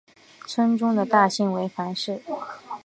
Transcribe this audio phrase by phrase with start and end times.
[0.47, 2.23] 村中的大姓为樊氏。